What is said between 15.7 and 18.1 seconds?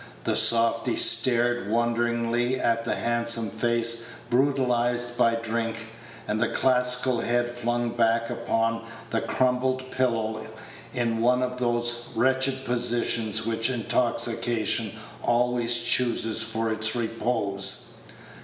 chooses for its repose.